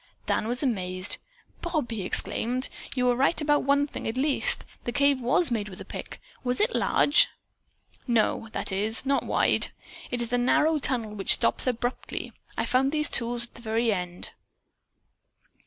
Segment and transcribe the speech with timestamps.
[0.25, 1.17] Dan was amazed.
[1.61, 4.65] "Bob," he exclaimed, "you were right about one thing at least.
[4.83, 6.19] The cave was made with a pick.
[6.43, 7.27] Was it large?"
[8.07, 9.69] "No; that is, not wide.
[10.09, 12.33] It is a narrow tunnel which stops abruptly.
[12.57, 14.31] I found these tools at the very end."